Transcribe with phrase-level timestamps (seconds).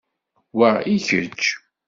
[0.57, 1.41] Wa i kečč.